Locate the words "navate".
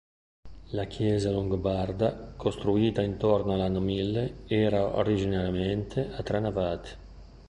6.39-6.89